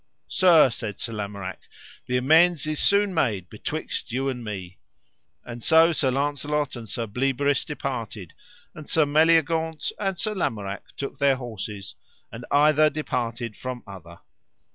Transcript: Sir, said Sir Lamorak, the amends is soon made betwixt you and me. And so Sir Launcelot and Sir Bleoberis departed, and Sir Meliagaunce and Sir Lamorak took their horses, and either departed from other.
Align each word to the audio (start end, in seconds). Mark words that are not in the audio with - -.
Sir, 0.29 0.71
said 0.71 0.99
Sir 0.99 1.13
Lamorak, 1.13 1.59
the 2.07 2.17
amends 2.17 2.65
is 2.65 2.79
soon 2.79 3.13
made 3.13 3.47
betwixt 3.51 4.11
you 4.11 4.29
and 4.29 4.43
me. 4.43 4.79
And 5.45 5.63
so 5.63 5.91
Sir 5.91 6.09
Launcelot 6.09 6.75
and 6.75 6.89
Sir 6.89 7.05
Bleoberis 7.05 7.63
departed, 7.63 8.33
and 8.73 8.89
Sir 8.89 9.05
Meliagaunce 9.05 9.91
and 9.99 10.17
Sir 10.17 10.33
Lamorak 10.33 10.81
took 10.97 11.19
their 11.19 11.35
horses, 11.35 11.93
and 12.31 12.45
either 12.49 12.89
departed 12.89 13.55
from 13.55 13.83
other. 13.85 14.19